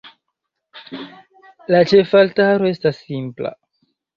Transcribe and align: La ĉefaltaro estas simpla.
La 1.75 1.83
ĉefaltaro 1.91 2.73
estas 2.73 3.05
simpla. 3.07 3.57